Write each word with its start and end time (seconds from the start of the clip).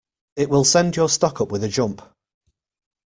It 0.35 0.49
will 0.49 0.63
send 0.63 0.95
your 0.95 1.07
stock 1.09 1.41
up 1.41 1.51
with 1.51 1.63
a 1.63 1.67
jump. 1.67 2.01